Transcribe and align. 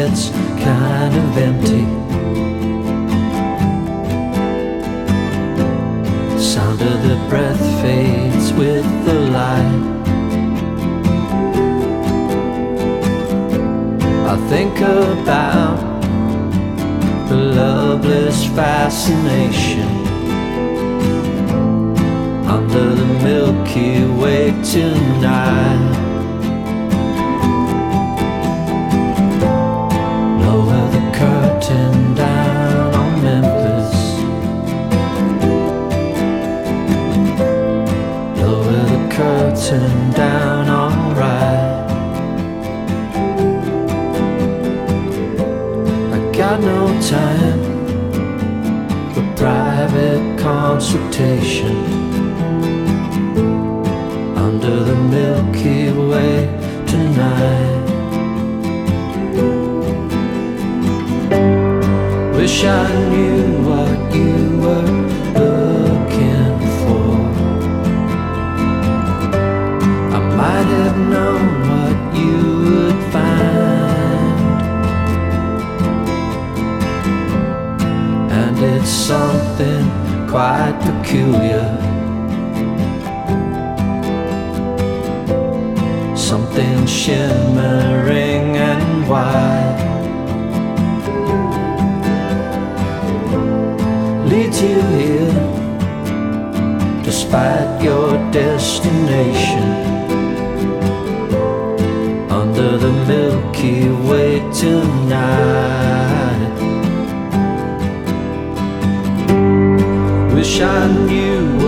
it's 0.00 0.30
kind 0.64 1.14
of 1.14 1.36
empty. 1.36 1.99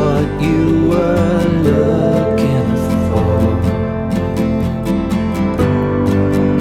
what 0.02 0.28
you 0.48 0.62
were 0.92 1.42
looking 1.70 2.70
for. 3.08 3.38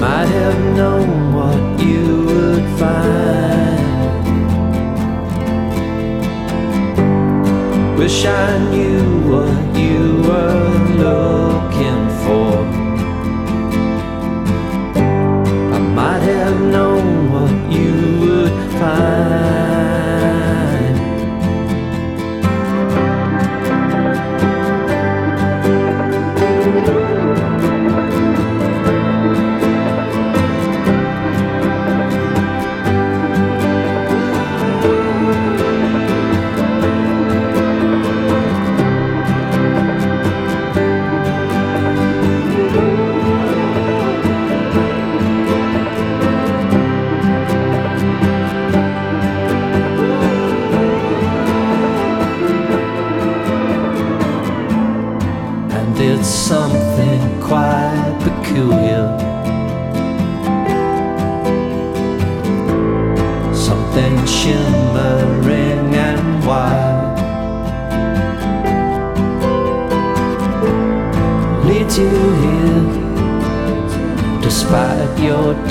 Might 0.03 0.29
have 0.39 0.59
known 0.79 1.09
what 1.37 1.63
you 1.87 2.05
would 2.29 2.67
find. 2.79 3.79
Wish 7.97 8.25
I 8.25 8.70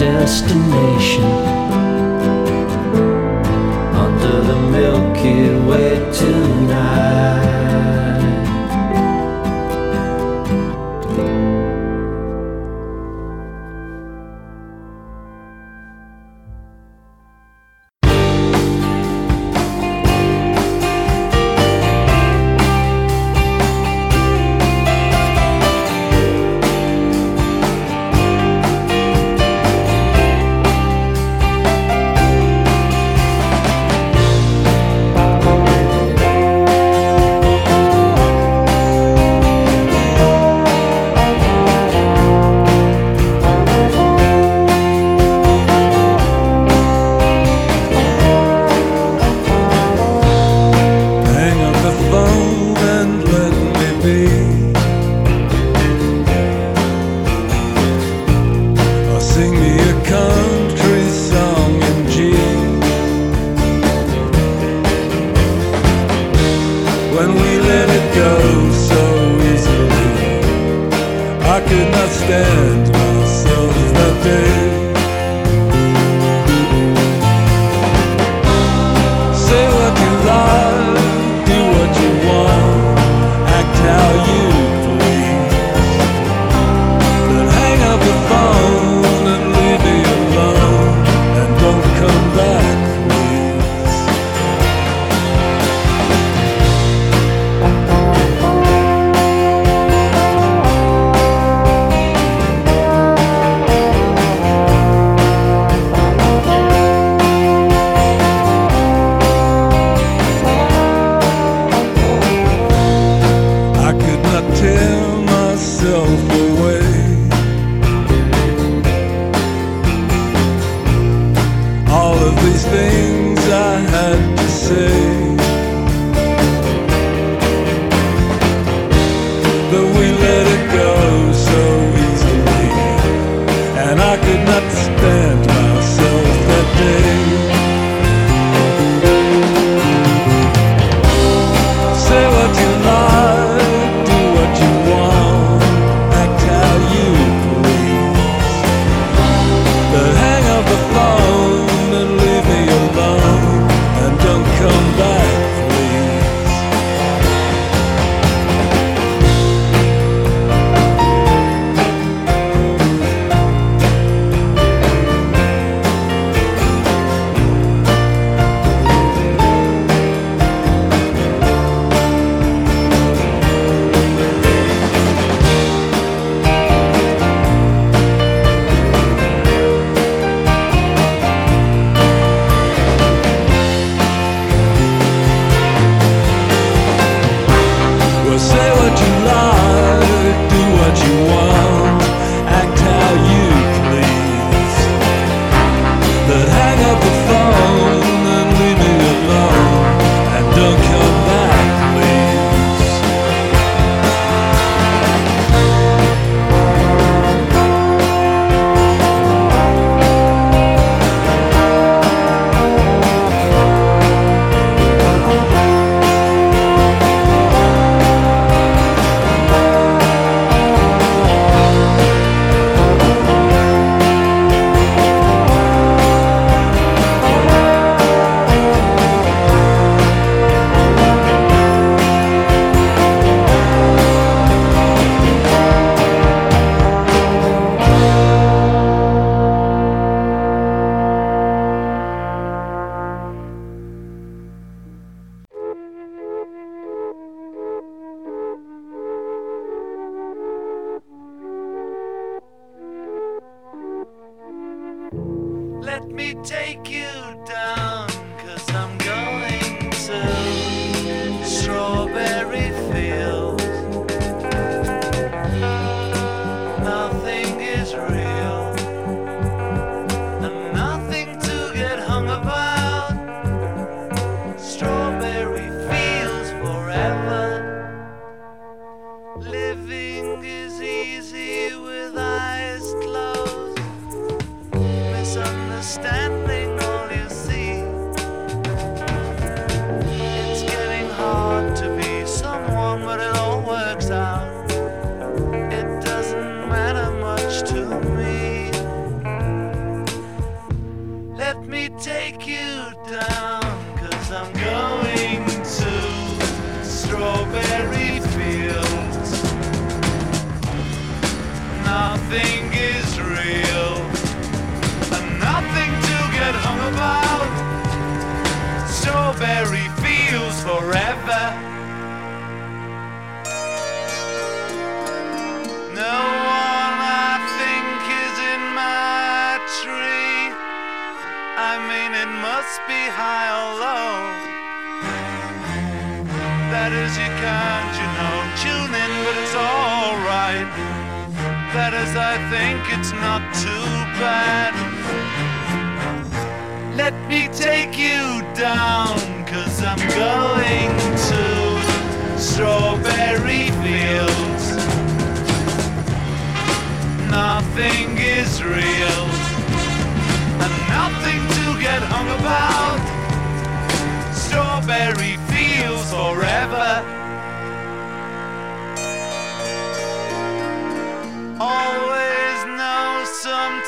destination. 0.00 1.25
Under 4.04 4.37
the 4.49 4.59
Milky 4.73 5.54
Way 5.69 5.90
to 6.19 6.50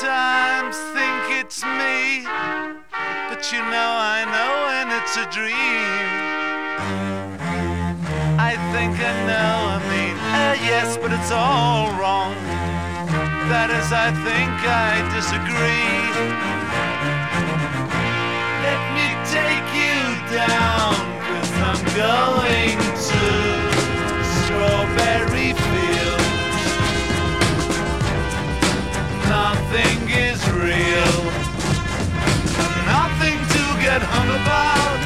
sometimes 0.03 0.77
think 0.99 1.39
it's 1.39 1.63
me, 1.63 2.27
but 3.31 3.53
you 3.53 3.63
know 3.71 3.91
I 3.95 4.27
know 4.35 4.53
when 4.67 4.91
it's 4.99 5.15
a 5.17 5.27
dream. 5.31 6.09
I 8.35 8.59
think 8.73 8.99
I 8.99 9.15
know, 9.31 9.55
I 9.71 9.79
mean, 9.93 10.17
uh, 10.19 10.59
yes, 10.67 10.97
but 10.97 11.13
it's 11.13 11.31
all 11.31 11.87
wrong. 11.95 12.35
That 13.47 13.71
is, 13.71 13.93
I 13.93 14.11
think 14.27 14.51
I 14.67 15.07
disagree. 15.15 15.95
Let 18.67 18.83
me 18.99 19.07
take 19.31 19.69
you 19.83 20.03
down, 20.35 20.99
cause 21.31 21.53
I'm 21.71 21.83
going 21.95 22.79
to 23.07 23.23
Strawberry 24.43 25.62
get 33.93 34.03
hung 34.03 34.31
about. 34.41 35.01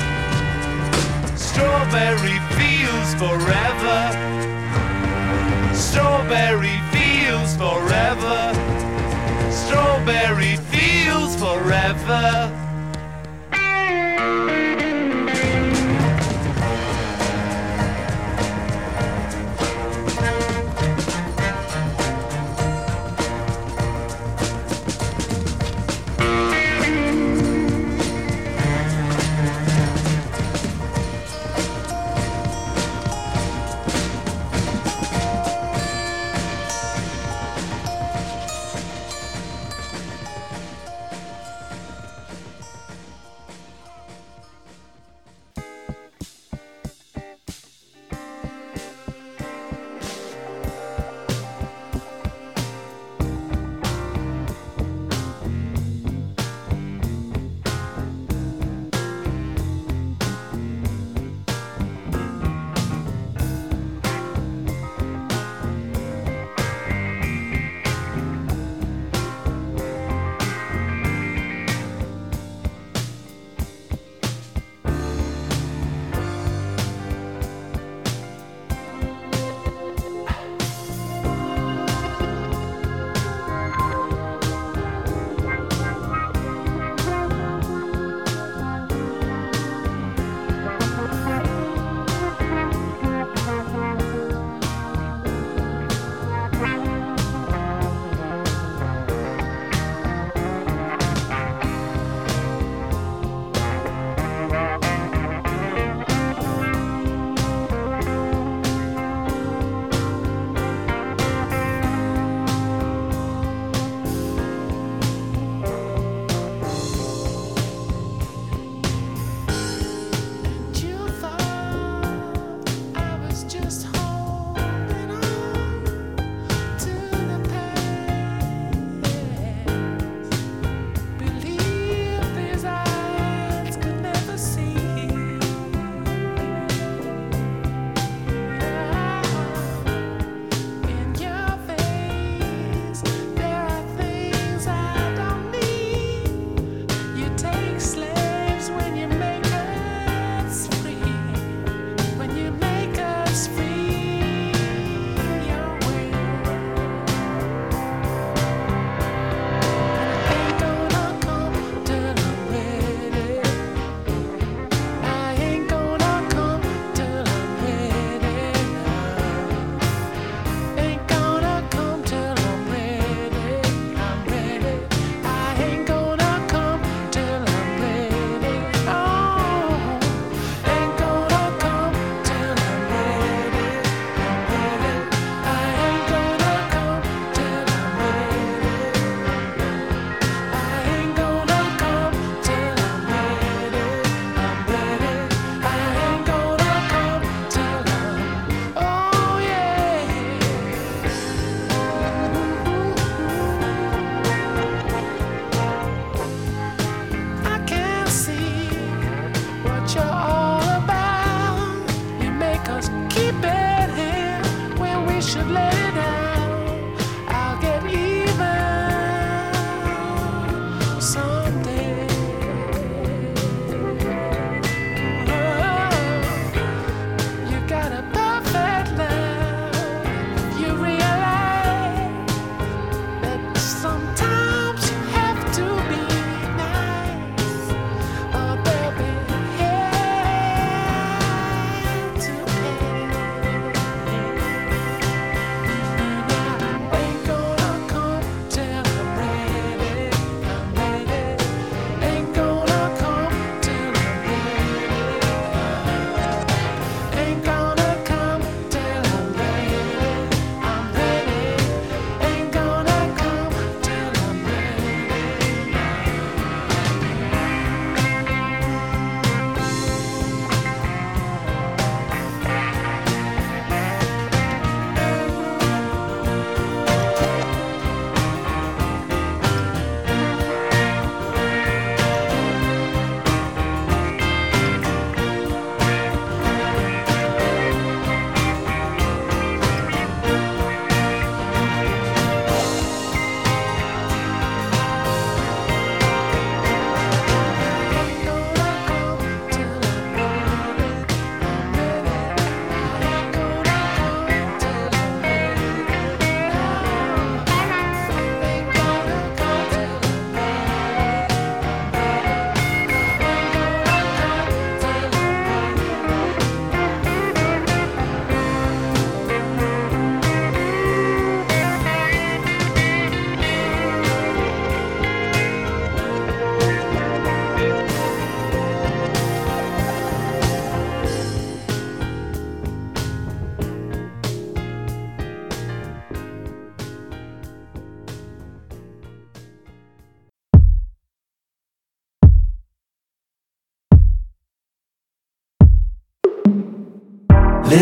Strawberry 1.37 2.39
fields 2.57 3.15
forever. 3.23 3.99
Strawberry 5.75 6.79
fields 6.93 7.57
forever. 7.57 8.39
Strawberry 9.51 10.55
fields 10.71 11.35
forever. 11.35 12.66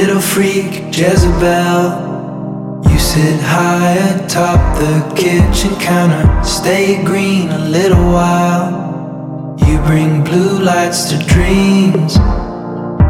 Little 0.07 0.21
freak 0.21 0.95
Jezebel, 0.95 2.83
you 2.90 2.99
sit 2.99 3.40
high 3.40 3.97
atop 4.14 4.61
the 4.77 5.14
kitchen 5.17 5.75
counter. 5.81 6.45
Stay 6.45 7.03
green 7.03 7.49
a 7.49 7.59
little 7.71 8.12
while. 8.12 9.57
You 9.67 9.79
bring 9.87 10.23
blue 10.23 10.59
lights 10.59 11.09
to 11.09 11.17
dreams, 11.25 12.17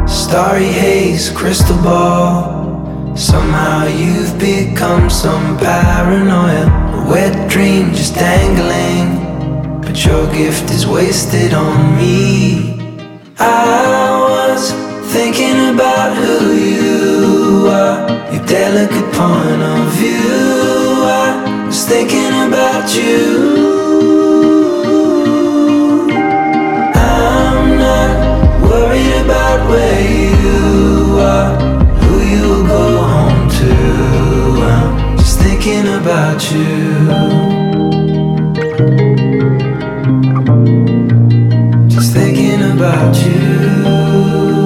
starry 0.09 0.71
haze, 0.71 1.29
crystal 1.31 1.75
ball. 1.83 3.13
Somehow 3.17 3.87
you've 3.87 4.39
become 4.39 5.09
some 5.09 5.57
paranoia, 5.57 6.65
a 6.95 7.11
wet 7.11 7.49
dream 7.49 7.93
just 7.93 8.15
dangling. 8.15 9.81
But 9.81 10.05
your 10.05 10.31
gift 10.31 10.71
is 10.71 10.87
wasted 10.87 11.53
on 11.53 11.97
me. 11.97 12.79
I 13.37 14.14
thinking 15.15 15.59
about 15.73 16.11
who 16.17 16.51
you 16.51 17.67
are, 17.69 17.97
your 18.33 18.45
delicate 18.45 19.09
point 19.13 19.61
of 19.73 19.83
view. 19.93 21.05
I 21.07 21.63
was 21.67 21.85
thinking 21.87 22.33
about 22.47 22.93
you. 22.99 23.23
I'm 26.93 27.77
not 27.85 28.11
worried 28.67 29.15
about 29.25 29.59
where 29.69 30.03
you 30.19 31.17
are, 31.33 31.51
who 32.01 32.13
you'll 32.31 32.67
go 32.67 32.85
home 33.13 33.43
to. 33.59 33.73
I'm 34.73 35.17
just 35.17 35.39
thinking 35.39 35.87
about 36.01 36.39
you. 36.51 36.75
Just 41.87 42.11
thinking 42.11 42.61
about 42.73 43.15
you. 43.25 44.64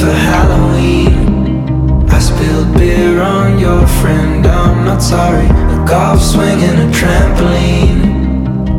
For 0.00 0.12
Halloween? 0.12 2.08
I 2.08 2.18
spilled 2.20 2.72
beer 2.78 3.20
on 3.20 3.58
your 3.58 3.84
friend. 4.00 4.46
I'm 4.46 4.84
not 4.84 5.02
sorry. 5.02 5.46
A 5.46 5.84
golf 5.88 6.20
swing 6.22 6.60
and 6.62 6.78
a 6.86 6.88
trampoline. 6.98 8.02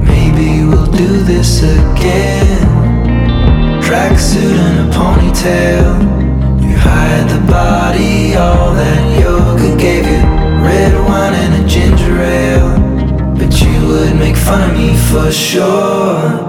Maybe 0.06 0.64
we'll 0.66 0.92
do 0.92 1.22
this 1.24 1.62
again. 1.62 2.68
Tracksuit 3.82 4.58
and 4.68 4.78
a 4.86 4.96
ponytail. 4.96 5.90
You 6.64 6.78
hide 6.78 7.28
the 7.30 7.52
body, 7.52 8.36
all 8.36 8.74
that 8.74 9.20
yoga 9.20 9.76
gave 9.78 10.06
you. 10.06 10.22
Red 10.64 10.94
wine 11.08 11.34
and 11.34 11.66
a 11.66 11.68
ginger 11.68 12.22
ale. 12.22 12.72
But 13.38 13.60
you 13.62 13.88
would 13.88 14.16
make 14.16 14.38
fun 14.38 14.70
of 14.70 14.78
me 14.78 14.96
for 14.96 15.32
sure. 15.32 16.49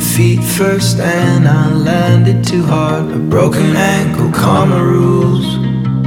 feet 0.15 0.43
first 0.43 0.99
and 0.99 1.47
I 1.47 1.71
landed 1.71 2.43
too 2.43 2.63
hard. 2.63 3.11
A 3.11 3.17
broken 3.17 3.75
ankle, 3.75 4.29
karma 4.31 4.83
rules. 4.83 5.45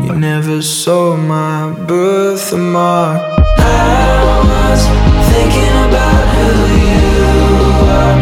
You 0.04 0.14
never 0.14 0.60
saw 0.60 1.16
my 1.16 1.72
birthmark. 1.86 3.22
I 3.58 4.40
was 4.52 4.82
thinking 5.32 5.76
about 5.88 6.24
who 6.34 6.50
you 6.84 7.08
are. 7.98 8.16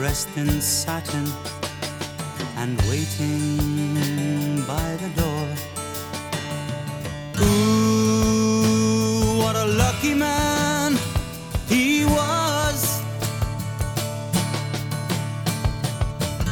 dressed 0.04 0.36
in 0.36 0.60
satin 0.60 1.26
and 2.58 2.78
waiting 2.90 4.62
by 4.68 4.98
the 5.02 5.10
door. 5.22 5.48
Ooh, 7.40 9.38
what 9.42 9.56
a 9.56 9.66
lucky 9.66 10.14
man 10.14 10.98
he 11.70 12.04
was. 12.04 13.02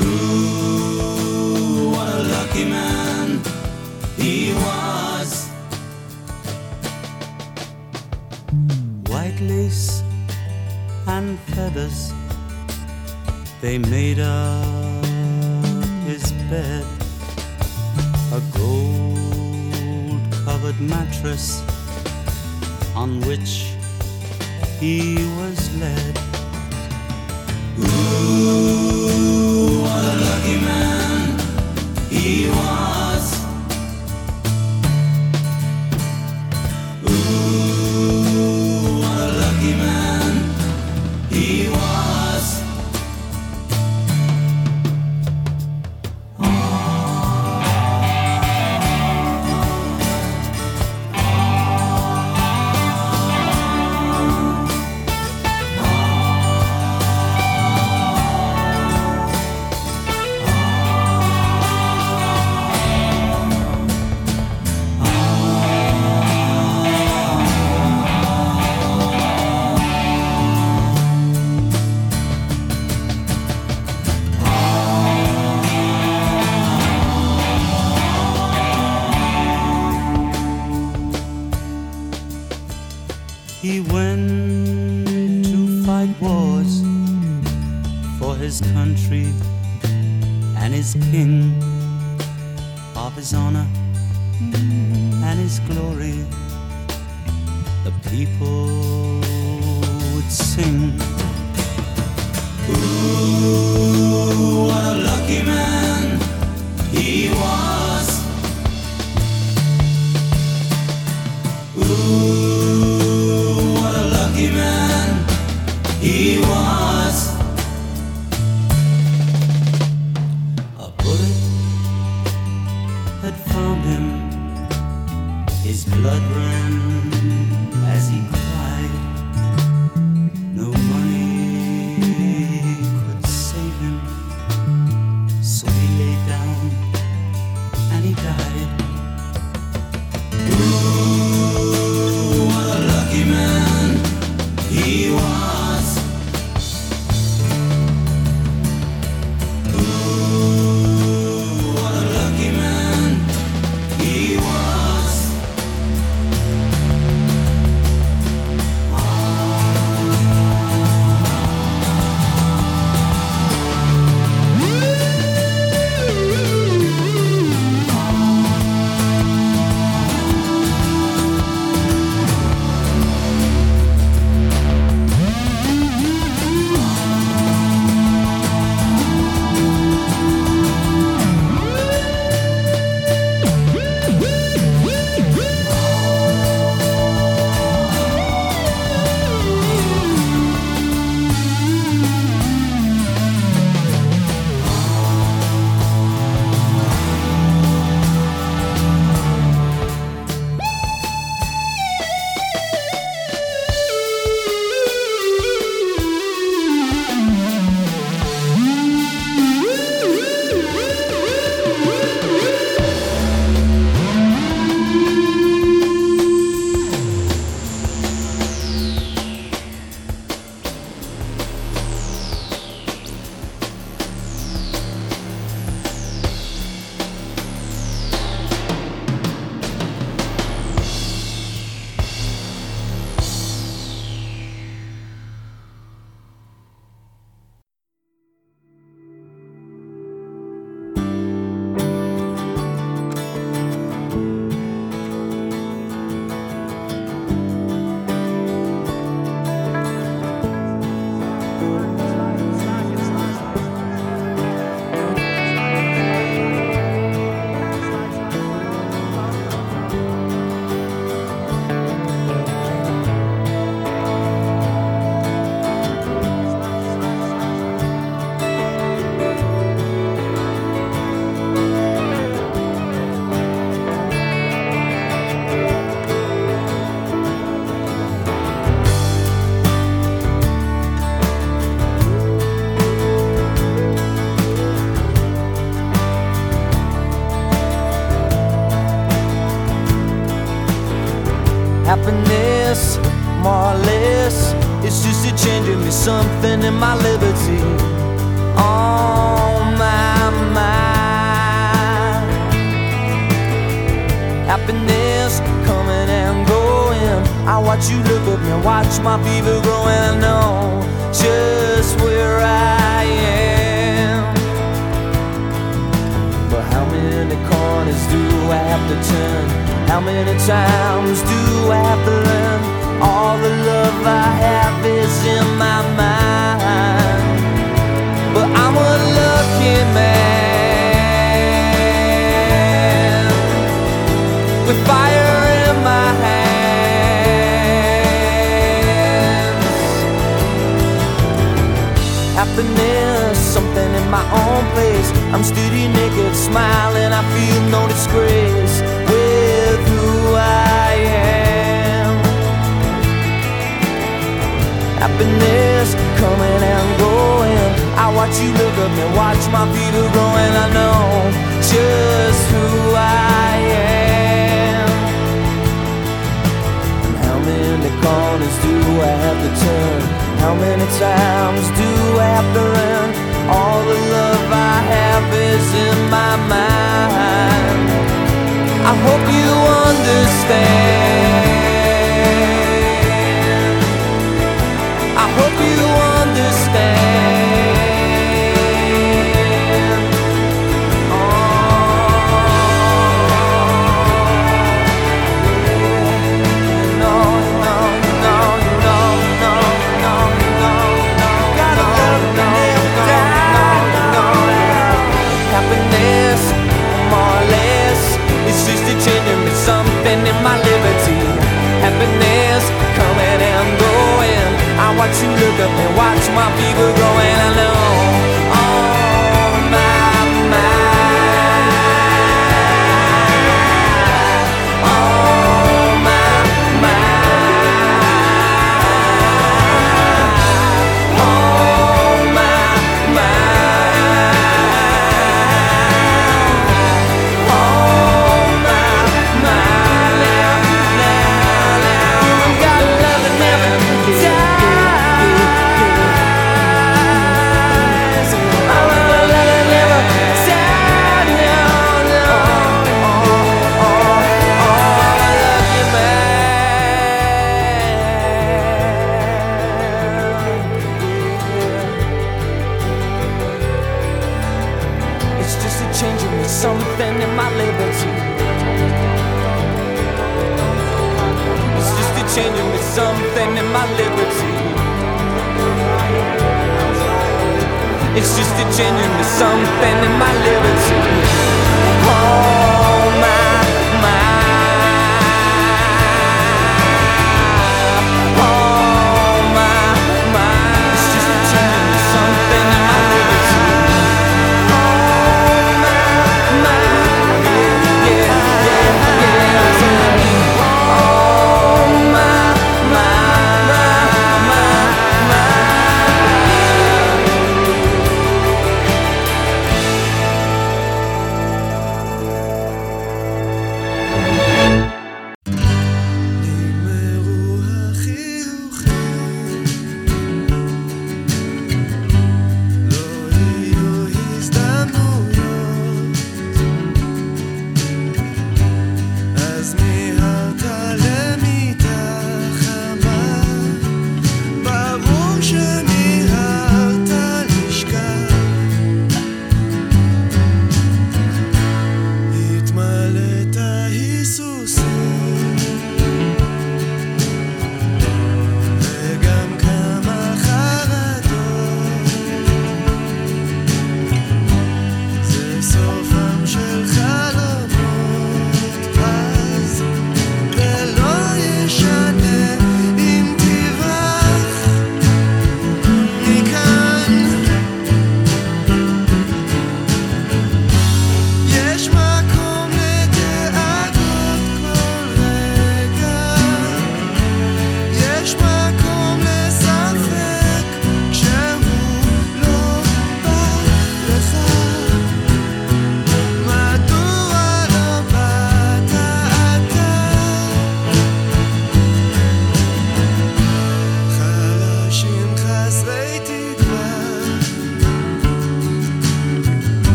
Ooh, 0.00 1.90
what 1.94 2.08
a 2.08 2.22
lucky 2.34 2.64
man 2.64 3.40
he 4.16 4.54
was. 4.54 5.30
White 9.06 9.40
lace 9.40 10.02
and 11.06 11.38
feathers 11.54 12.15
they 13.66 13.78
made 13.78 14.20
up 14.20 15.04
his 16.06 16.30
bed, 16.48 16.86
a 18.32 18.40
gold 18.56 20.20
covered 20.44 20.80
mattress 20.80 21.64
on 22.94 23.20
which 23.22 23.74
he 24.78 25.16
was 25.40 25.58
led. 25.80 26.16
Ooh, 27.80 29.02
what 29.82 30.04
a 30.04 30.16
lucky 30.26 30.58
man 30.60 31.38
he 32.08 32.48
was. 32.48 32.75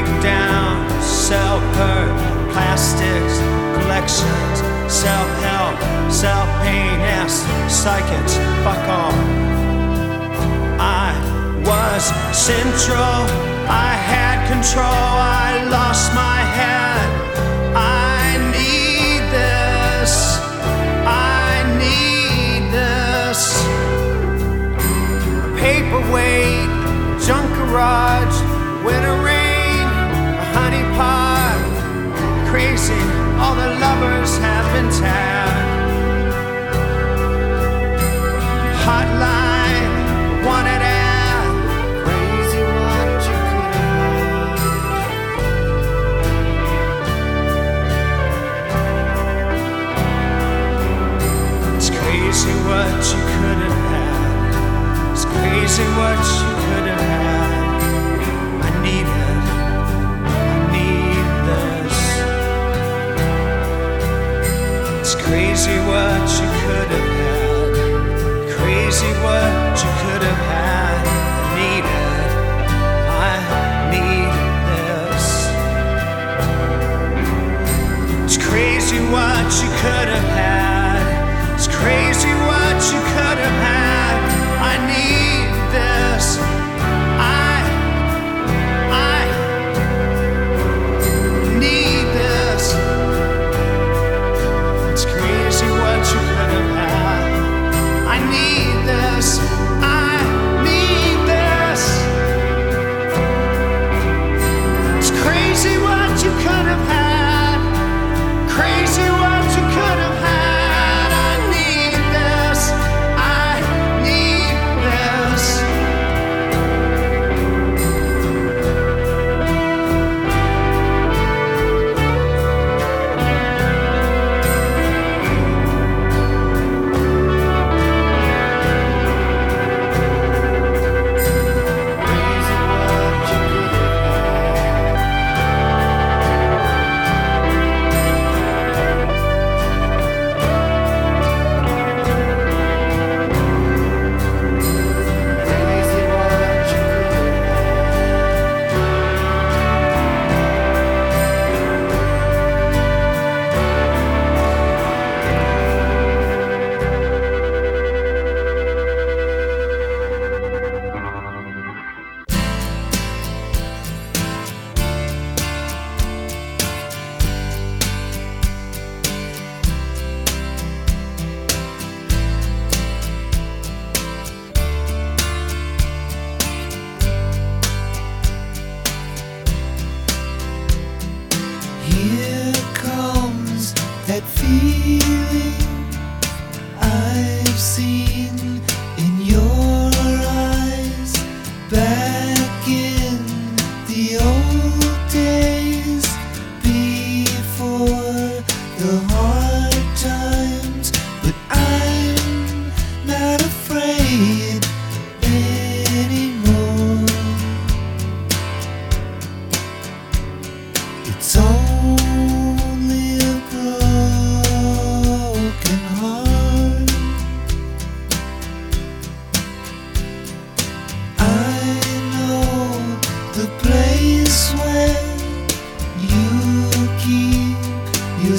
Fake 0.00 0.10
breakdowns, 0.10 1.04
self 1.04 1.62
hurt, 1.76 2.52
plastics, 2.52 3.38
collections, 3.78 4.60
self 4.92 5.28
help, 5.42 6.12
self 6.12 6.48
pain, 6.62 7.00
yes, 7.00 7.42
psychics, 7.68 8.36
fuck 8.64 8.88
off. 8.88 9.14
I 10.78 11.12
was 11.64 12.04
central, 12.36 13.26
I 13.68 13.94
had 14.10 14.48
control, 14.48 14.84
I 14.84 15.66
lost 15.70 16.14
my 16.14 16.40
head. 16.58 17.08
I 17.76 18.38
need 18.56 19.20
this, 19.30 20.12
I 21.06 21.64
need 21.78 22.72
this 22.72 23.40
paperweight, 25.60 26.70
junk 27.26 27.50
garage, 27.54 28.36
winter 28.84 29.22
rain, 29.22 29.39
a. 30.82 32.48
Crazy, 32.50 33.02
all 33.38 33.54
the 33.54 33.70
lovers 33.78 34.36
have 34.38 34.66
been 34.74 34.90
tagged. 34.90 35.90
Hotline, 38.84 40.44
wanted 40.44 40.82
ad. 40.82 41.50
Crazy 42.04 42.62
what 42.76 43.20
you 43.28 43.36
could 43.50 43.74
have 43.76 44.00
It's 51.76 51.90
crazy 51.90 52.54
what 52.68 53.00
you 53.12 53.20
could 53.32 53.60
have. 53.70 55.12
It's 55.12 55.24
crazy 55.24 55.84
what 55.98 56.18
you 56.42 56.49
crazy 65.30 65.78
what 65.86 66.26
you 66.40 66.48
could 66.62 66.90
have 66.90 67.10
had. 67.14 67.70
Crazy 68.50 69.12
what 69.22 69.78
you 69.82 69.90
could 70.02 70.22
have 70.26 70.42
had. 70.50 71.06
I 71.06 71.54
need. 71.54 71.84
I 73.28 73.34
need 73.94 74.32
this. 74.70 75.26
It's 78.24 78.38
crazy 78.44 78.98
what 79.14 79.46
you 79.62 79.70
could 79.78 80.08
have 80.08 80.30
had. 80.36 80.79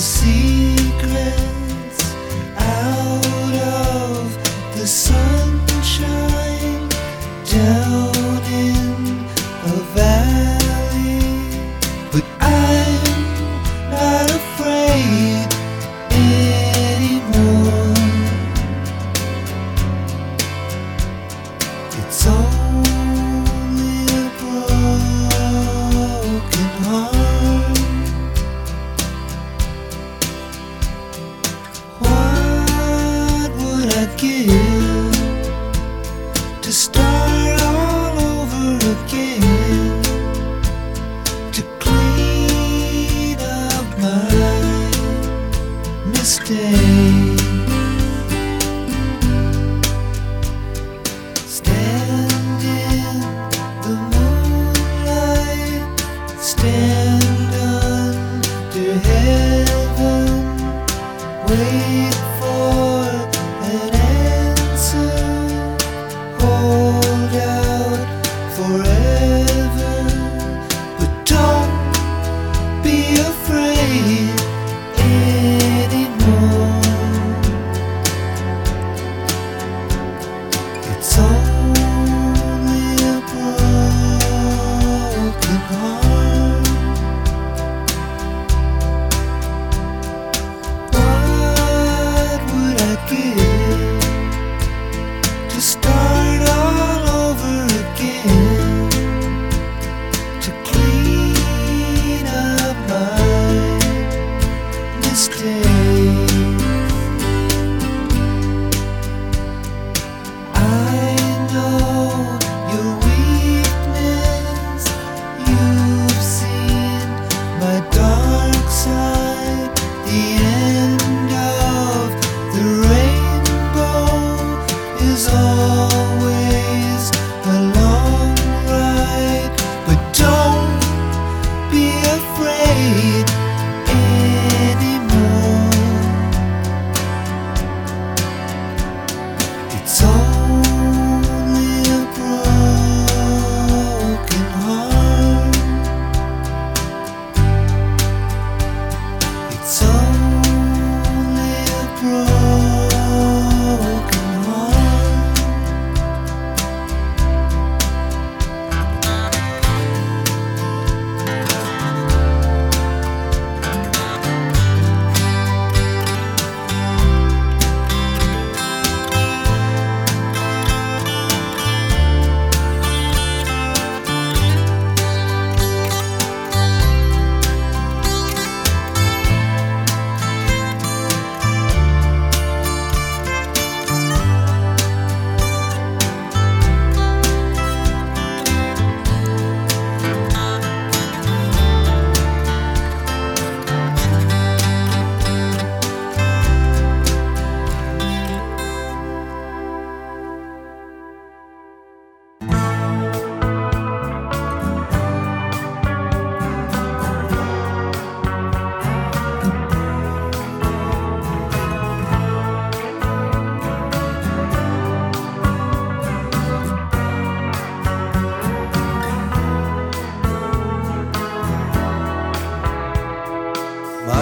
see 0.01 0.40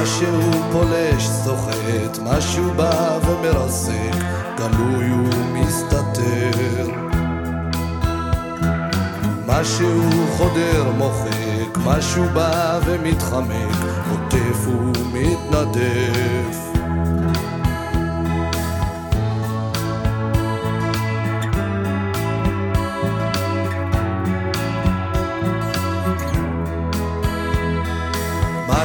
משהו 0.02 0.52
פולש, 0.72 1.28
סוחט, 1.28 2.20
משהו 2.24 2.72
בא 2.76 3.20
ומרסק, 3.26 4.16
גלוי 4.58 5.12
ומסתתר. 5.12 6.88
משהו 9.48 10.02
חודר, 10.38 10.92
מוחק, 10.98 11.78
משהו 11.86 12.26
בא 12.34 12.80
ומתחמק, 12.86 13.76
עוטף 14.12 14.68
ומתנדף. 14.68 16.69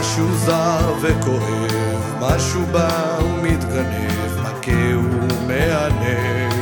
משהו 0.05 0.35
זר 0.35 0.95
וכואב, 1.01 2.15
משהו 2.21 2.67
בא 2.67 3.19
ומתגנב, 3.25 4.39
מכה 4.41 4.97
ומענג. 4.97 6.55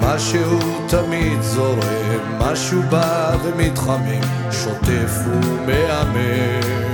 משהו 0.00 0.58
תמיד 0.88 1.42
זורם, 1.42 2.38
משהו 2.38 2.82
בא 2.82 3.36
ומתחמם, 3.44 4.22
שוטף 4.50 5.12
ומהמם. 5.26 6.85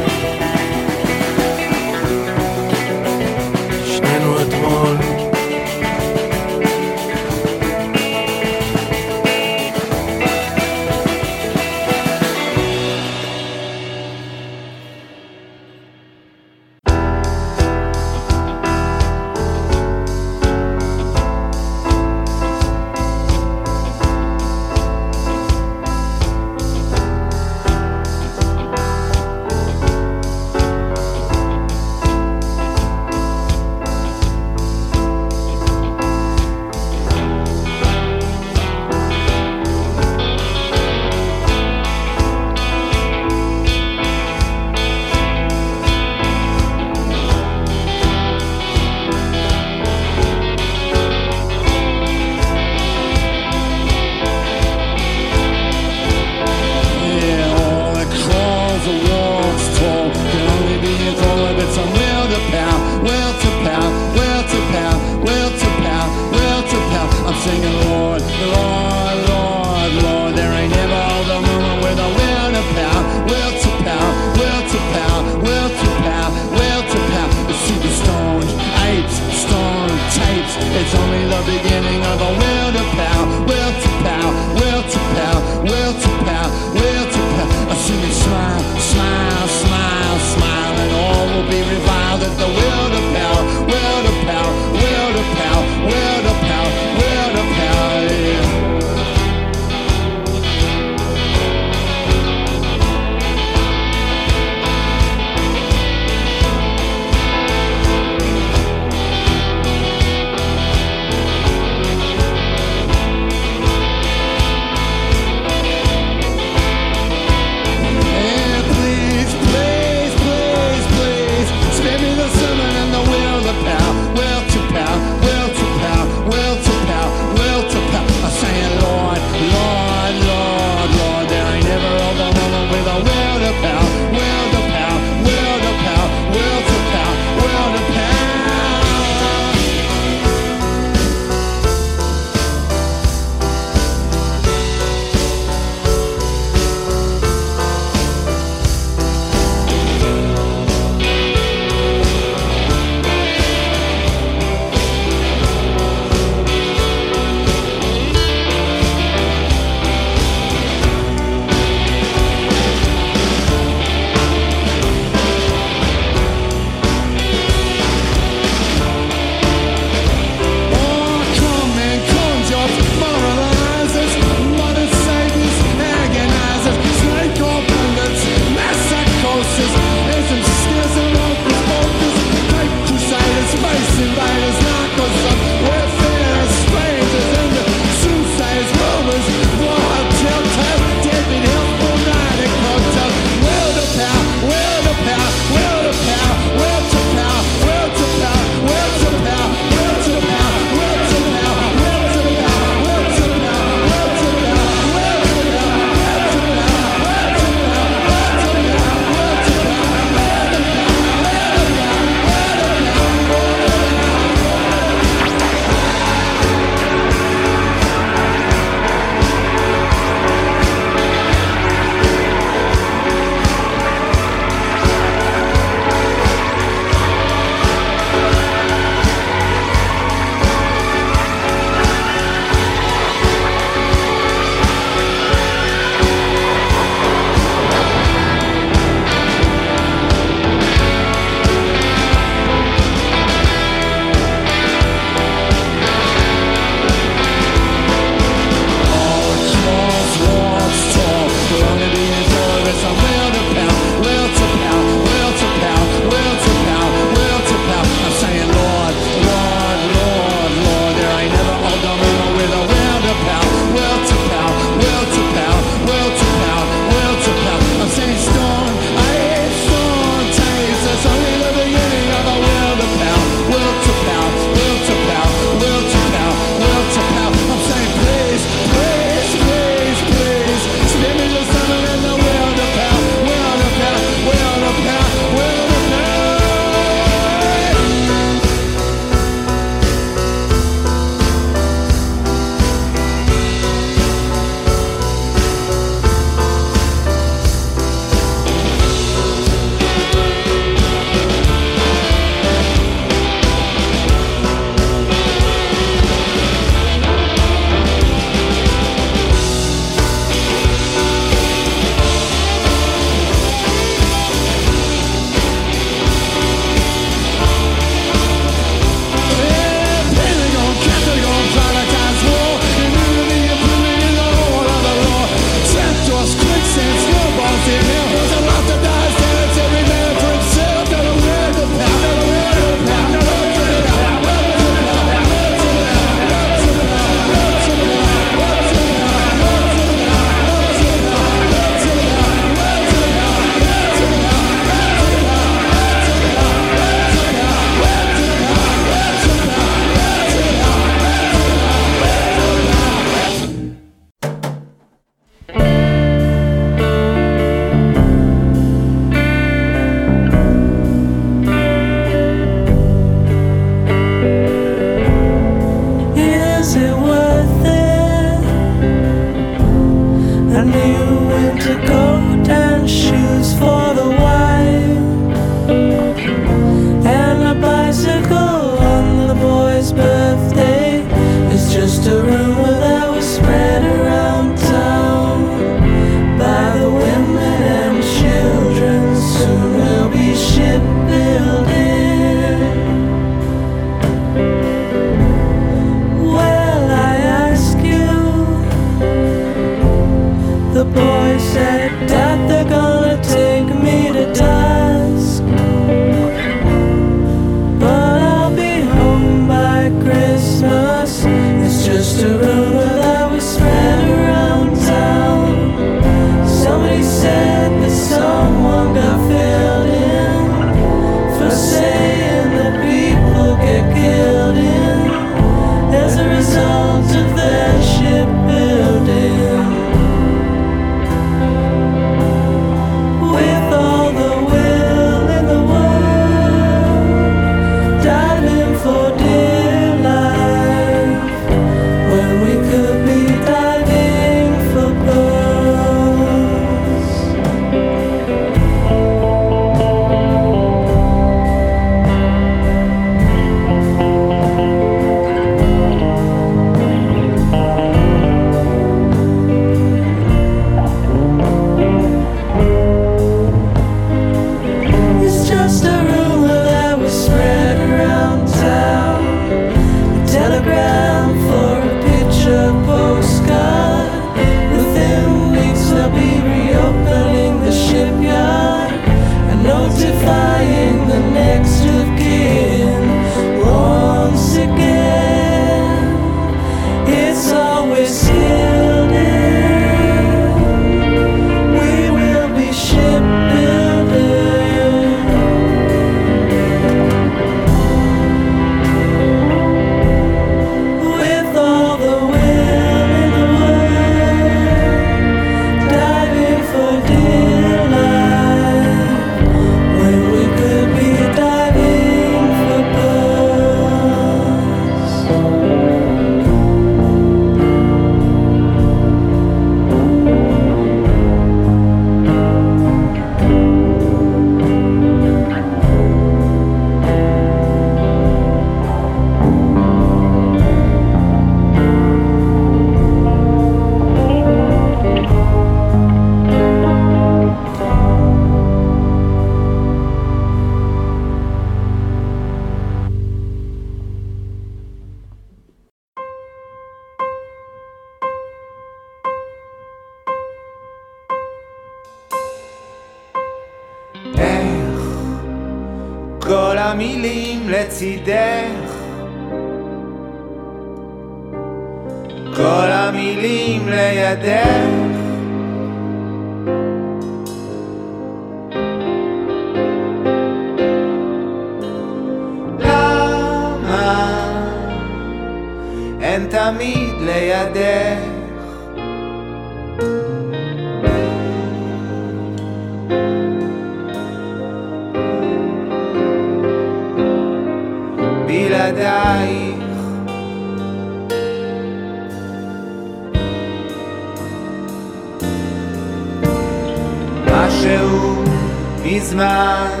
מזמן, 599.36 600.00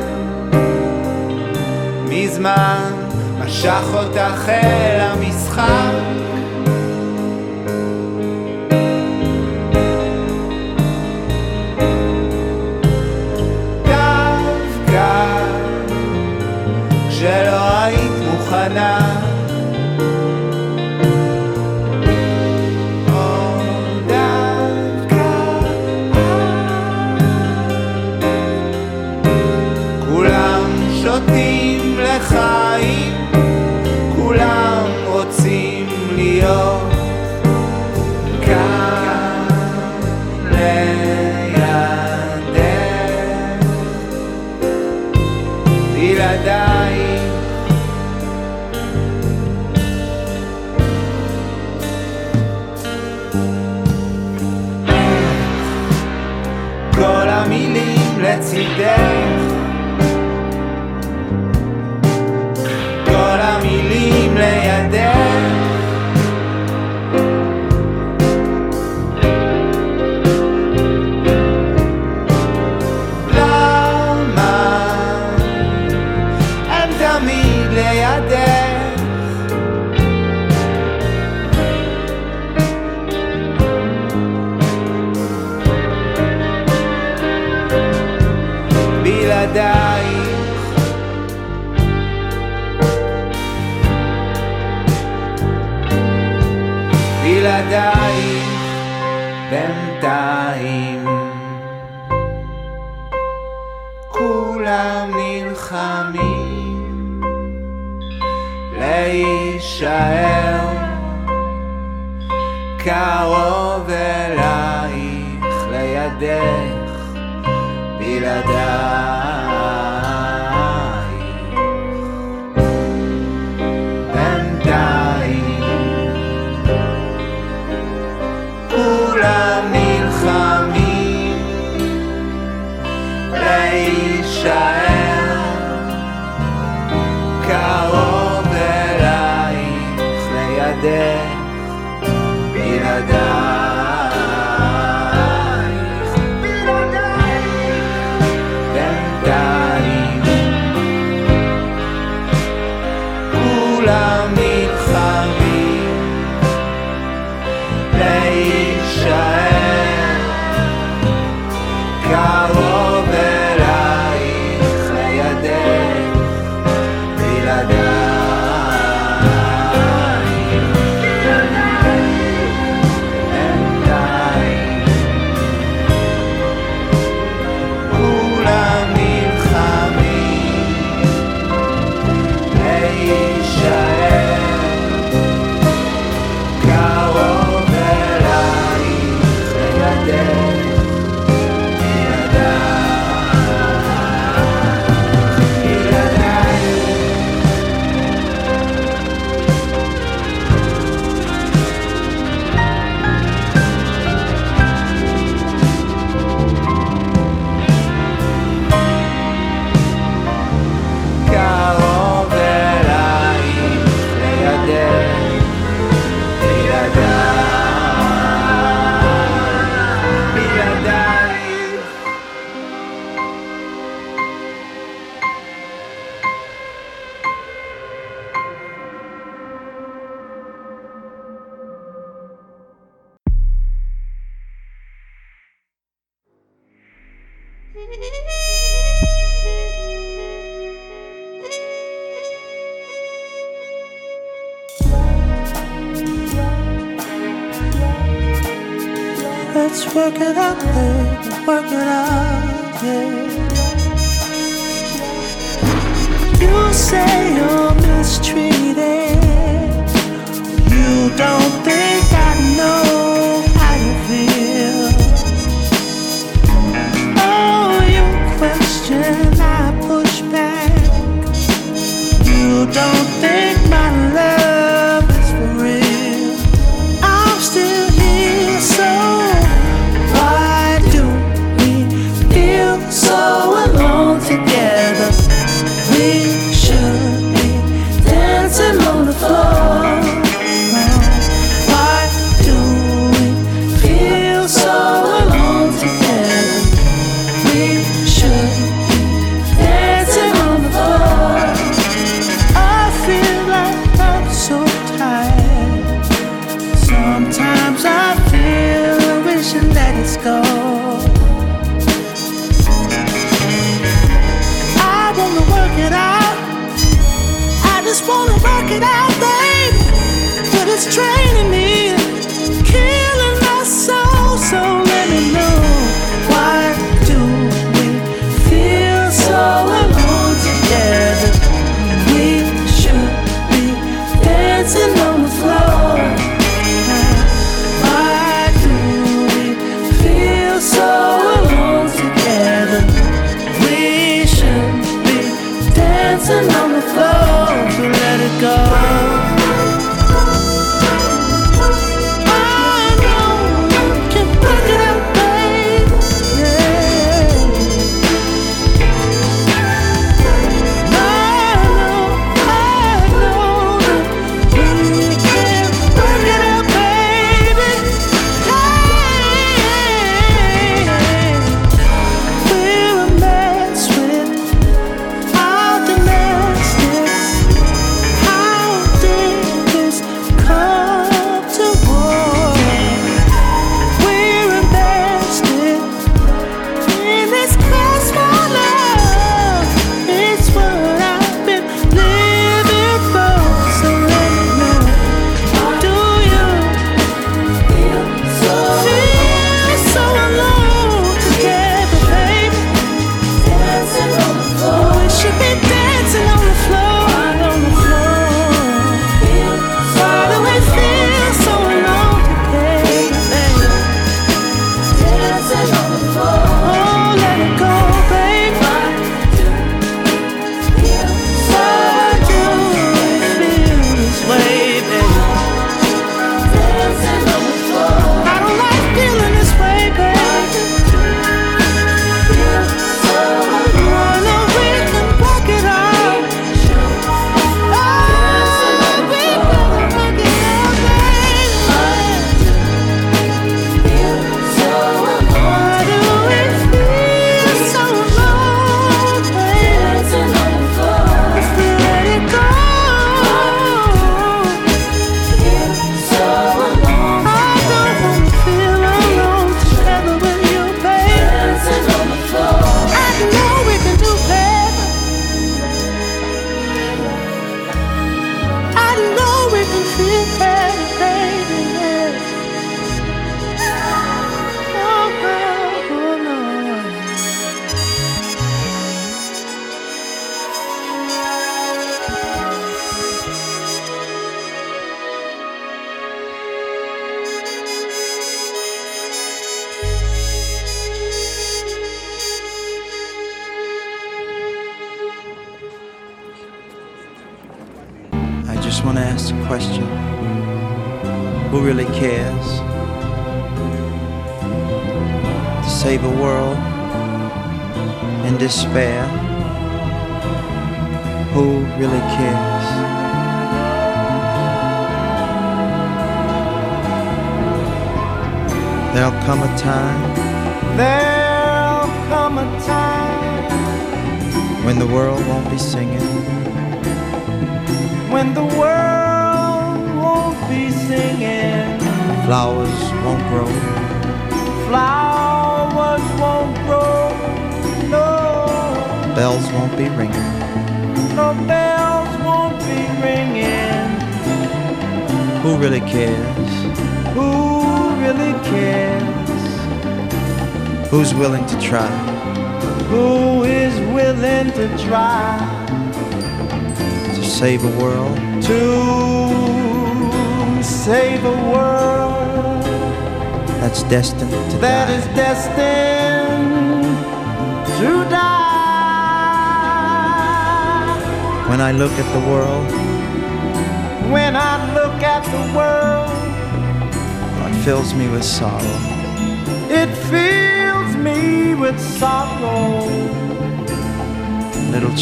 מזמן 2.08 2.92
משך 3.38 3.84
אותך 3.94 4.48
אל 4.48 4.95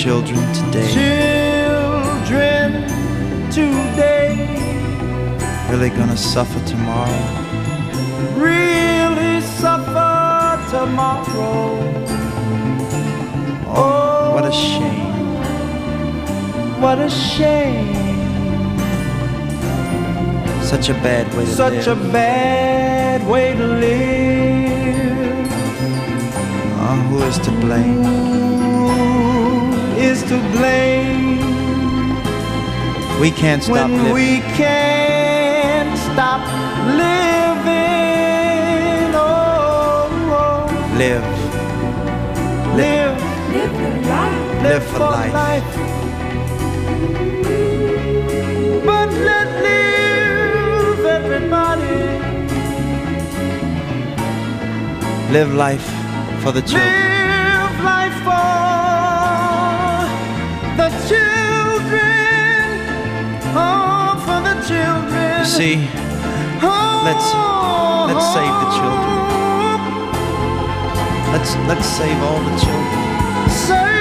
children 0.05 0.37
today 0.53 0.93
Children 0.93 2.69
today 3.51 4.37
really 5.71 5.89
gonna 5.89 6.15
suffer 6.15 6.61
tomorrow. 6.67 7.25
really 8.37 9.41
suffer 9.41 10.61
tomorrow. 10.71 11.81
Oh, 13.67 14.35
What 14.35 14.45
a 14.45 14.49
oh, 14.49 14.67
shame. 14.69 15.15
what 16.83 16.99
a 16.99 17.09
shame. 17.09 17.95
Such 20.63 20.91
a 20.91 20.95
bad 21.07 21.33
way 21.35 21.47
to 21.47 21.51
Such 21.51 21.87
a 21.87 21.95
bad 21.97 23.27
way 23.27 23.55
to 23.55 23.67
live. 23.85 25.49
Oh, 26.79 26.97
who 27.09 27.23
is 27.23 27.39
to 27.39 27.51
blame? 27.53 28.64
Who 30.15 30.21
is 30.21 30.29
to 30.29 30.39
blame 30.53 31.41
We 33.21 33.31
can't 33.33 33.63
stop 33.65 33.91
when 33.91 33.97
living. 33.97 34.15
we 34.15 34.41
can't 34.55 35.99
stop 35.99 36.43
living? 36.87 37.75
Oh, 39.17 40.07
oh. 40.31 40.67
live. 41.03 41.27
live, 42.77 43.19
Live 43.55 43.75
your 43.81 43.97
life. 44.13 44.63
Live 44.63 44.85
for 44.85 45.11
life. 45.43 45.73
But 48.87 49.11
let 49.31 49.49
live 49.69 51.05
everybody. 51.19 51.99
Live 55.33 55.51
life 55.55 55.89
for 56.41 56.53
the 56.53 56.63
children. 56.63 56.93
Live 56.93 57.14
children. 61.09 62.65
Oh, 63.57 64.17
for 64.25 64.41
the 64.49 64.55
children. 64.69 65.45
See, 65.45 65.89
oh, 66.63 67.03
let's 67.05 67.29
let's 68.11 68.27
save 68.35 68.55
the 68.63 68.69
children. 68.77 69.09
Oh. 69.11 69.95
Let's 71.33 71.53
let's 71.69 71.87
save 71.87 72.19
all 72.23 72.41
the 72.41 72.55
children. 72.59 73.51
Save 73.51 73.94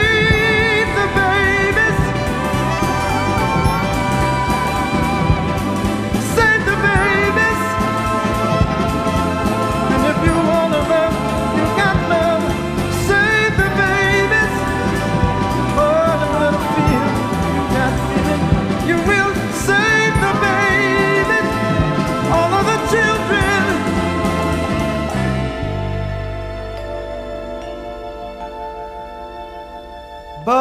But 30.45 30.55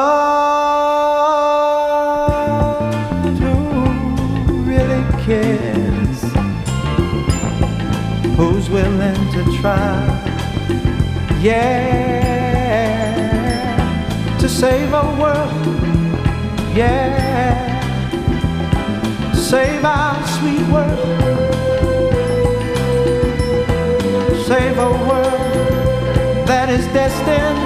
who 3.41 3.55
really 4.63 5.05
cares? 5.25 6.23
Who's 8.37 8.71
willing 8.71 9.31
to 9.33 9.43
try? 9.61 10.07
Yeah, 11.41 12.39
to 14.39 14.49
save 14.49 14.95
our 14.95 15.21
world. 15.21 15.67
Yeah, 16.77 17.81
save 19.35 19.85
our 19.85 20.25
sweet 20.29 20.65
world. 20.71 21.01
Save 24.47 24.79
a 24.79 24.91
world 25.09 26.47
that 26.47 26.69
is 26.71 26.87
destined 26.95 27.59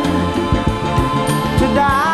to 1.58 1.66
die. 1.74 2.05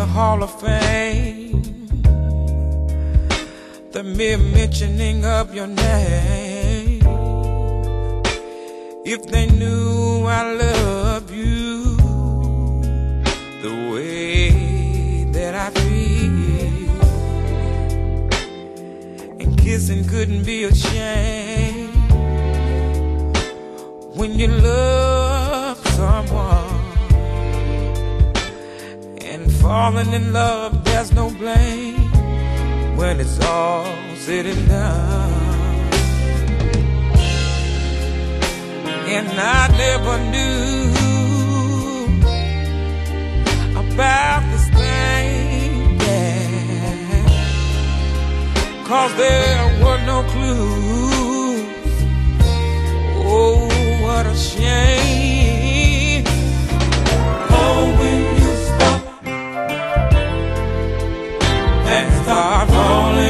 The 0.00 0.06
Hall 0.06 0.42
of 0.42 0.52
Fame. 0.62 1.60
The 3.92 4.02
mere 4.02 4.38
mentioning 4.38 5.26
of 5.26 5.54
your 5.54 5.66
name. 5.66 7.02
If 9.04 9.20
they 9.32 9.46
knew 9.58 10.24
I 10.38 10.42
love 10.64 11.30
you 11.30 11.96
the 13.64 13.74
way 13.92 15.24
that 15.36 15.54
I 15.66 15.68
feel, 15.80 17.00
and 19.40 19.50
kissing 19.58 20.04
couldn't 20.12 20.44
be 20.44 20.64
a 20.64 20.74
shame 20.74 21.92
when 24.18 24.30
you 24.38 24.48
love 24.48 24.99
falling 29.70 30.12
in 30.12 30.32
love, 30.32 30.82
there's 30.82 31.12
no 31.12 31.30
blame 31.30 32.10
when 32.96 33.20
it's 33.20 33.38
all 33.38 33.86
said 34.16 34.44
and 34.44 34.68
done. 34.68 35.32
And 39.16 39.28
I 39.58 39.62
never 39.84 40.14
knew 40.32 40.90
about 43.82 44.42
this 44.50 44.66
thing, 44.78 46.00
yeah. 46.06 47.24
Cause 48.88 49.12
there 49.22 49.64
were 49.84 50.00
no 50.12 50.18
clues. 50.32 51.64
Oh, 53.22 53.68
what 54.02 54.26
a 54.26 54.34
shame. 54.34 55.39
Start 62.40 62.70
falling 62.70 63.29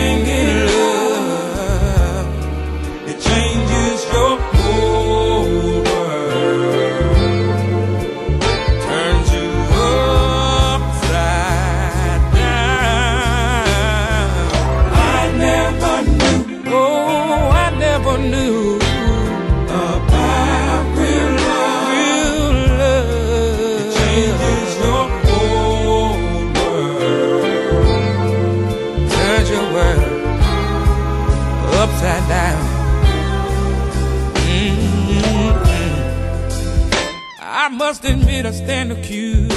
must 37.91 38.05
admit 38.05 38.47
I 38.47 38.53
stand 38.53 38.93
accused 38.93 39.53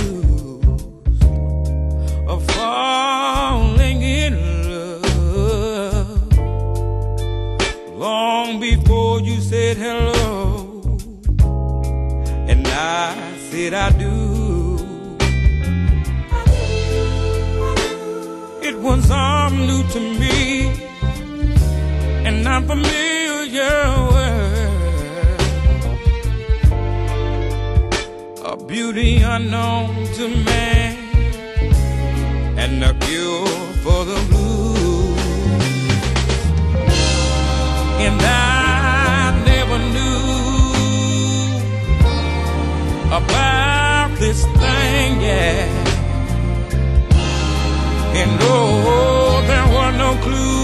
of 2.27 2.43
falling 2.47 4.01
in 4.01 4.33
love 4.71 6.37
long 7.95 8.59
before 8.59 9.19
you 9.19 9.39
said 9.39 9.77
hello, 9.77 10.97
and 12.49 12.67
I 12.67 13.37
said 13.51 13.75
I 13.75 13.91
do. 13.91 14.15
It 18.67 18.75
was 18.79 19.11
all 19.11 19.51
new 19.51 19.83
to 19.89 19.99
me, 19.99 20.71
and 22.27 22.47
I'm 22.47 22.65
familiar 22.65 24.02
beauty 28.93 29.23
unknown 29.23 30.05
to 30.13 30.27
man, 30.27 30.95
and 32.59 32.83
a 32.83 32.93
cure 33.05 33.47
for 33.83 34.05
the 34.05 34.19
blues. 34.29 35.19
And 38.05 38.21
I 38.21 39.41
never 39.45 39.79
knew 39.93 40.19
about 43.19 44.09
this 44.19 44.43
thing, 44.43 45.21
yeah. 45.21 45.65
And 48.21 48.39
oh, 48.41 49.43
there 49.47 49.67
were 49.75 49.91
no 49.97 50.21
clues. 50.21 50.62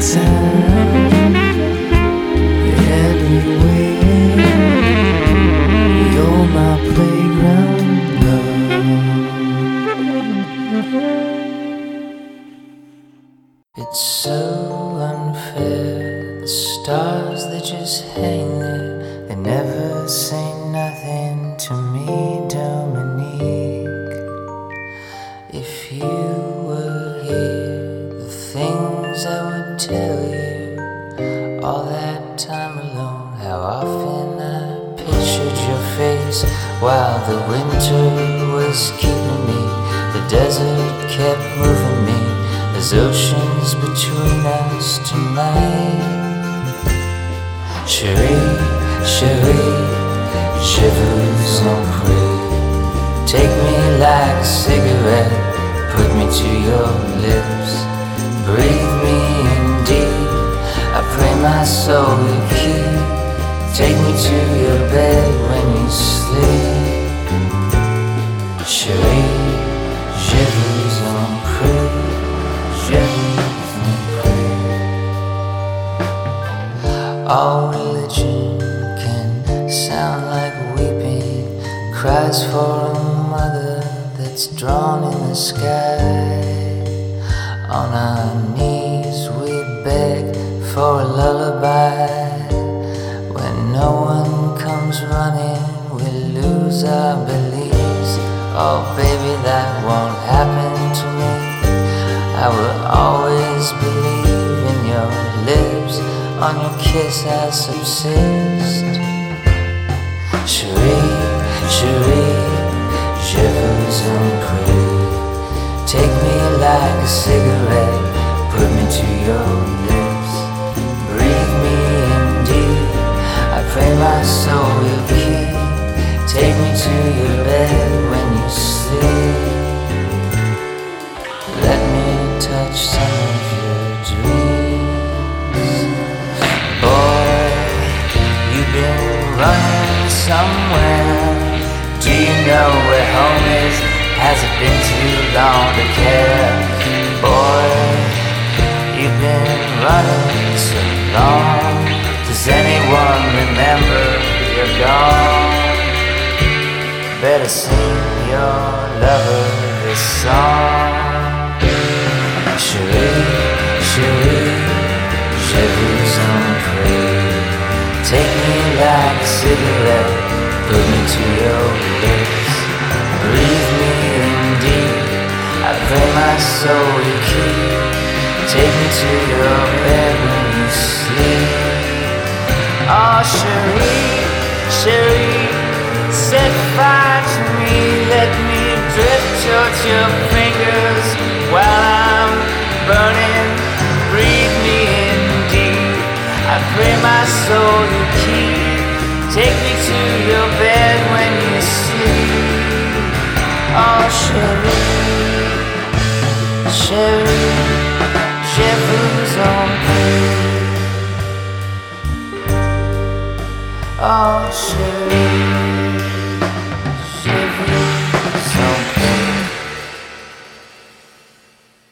Anytime, 0.00 0.99